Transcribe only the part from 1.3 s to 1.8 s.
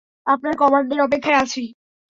আছি।